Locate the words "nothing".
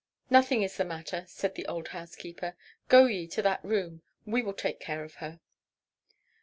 0.31-0.63